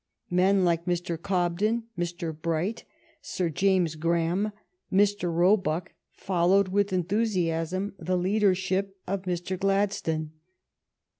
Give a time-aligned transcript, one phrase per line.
[0.31, 1.15] Men like Mr.
[1.21, 2.35] Cobden, Mr.
[2.35, 2.85] Bright,
[3.21, 4.51] Sir James Graham,
[4.91, 5.31] Mr.
[5.31, 9.59] Roebuck, followed with enthu siasm the leadership of Mr.
[9.59, 10.31] Gladstone.